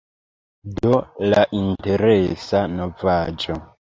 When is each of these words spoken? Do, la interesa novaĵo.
Do, 0.77 0.93
la 1.33 1.43
interesa 1.59 2.63
novaĵo. 2.79 3.61